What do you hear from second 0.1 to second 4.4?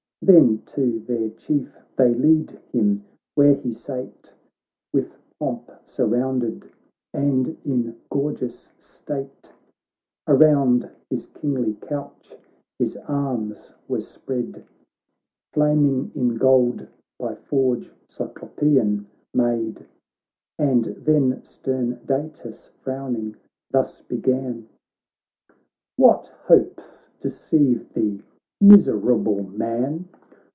Then to their Chief they lead him, where he sate